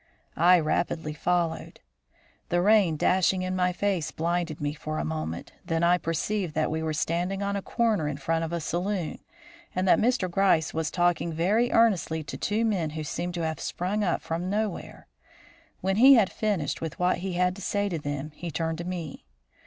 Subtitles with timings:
[0.35, 1.83] I rapidly followed him.
[2.49, 6.71] The rain dashing in my face blinded me for a moment; then I perceived that
[6.71, 9.19] we were standing on a corner in front of a saloon,
[9.75, 10.27] and that Mr.
[10.27, 14.49] Gryce was talking very earnestly to two men who seemed to have sprung up from
[14.49, 15.05] nowhere.
[15.81, 18.83] When he had finished with what he had to say to them, he turned to
[18.83, 19.27] me.